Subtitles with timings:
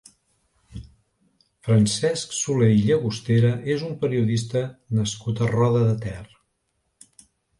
[1.67, 4.63] Francesc Soler i Llagostera és un periodista
[5.01, 6.25] nascut a Roda de Ter.